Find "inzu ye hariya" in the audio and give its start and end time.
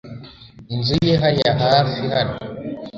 0.73-1.51